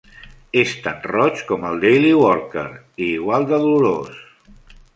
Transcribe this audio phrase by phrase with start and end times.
[0.61, 4.21] És tan roig com el "Daily Worker" i igual de dolorós.